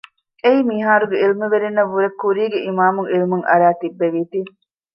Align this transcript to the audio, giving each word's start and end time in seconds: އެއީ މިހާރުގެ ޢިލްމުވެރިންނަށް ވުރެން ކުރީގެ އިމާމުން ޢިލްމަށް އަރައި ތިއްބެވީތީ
އެއީ 0.43 0.59
މިހާރުގެ 0.69 1.15
ޢިލްމުވެރިންނަށް 1.21 1.91
ވުރެން 1.93 2.17
ކުރީގެ 2.21 2.59
އިމާމުން 2.65 3.09
ޢިލްމަށް 3.11 3.47
އަރައި 3.49 3.77
ތިއްބެވީތީ 3.79 4.39